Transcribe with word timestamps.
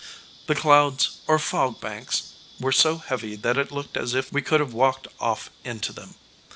The 0.47 0.55
clouds, 0.55 1.19
or 1.27 1.37
fog 1.37 1.79
banks, 1.79 2.23
were 2.59 2.71
so 2.71 2.97
heavy 2.97 3.35
that 3.35 3.59
it 3.59 3.71
looked 3.71 3.95
as 3.95 4.15
if 4.15 4.33
we 4.33 4.41
could 4.41 4.59
have 4.59 4.73
walked 4.73 5.07
off 5.19 5.51
into 5.63 5.93
them. 5.93 6.15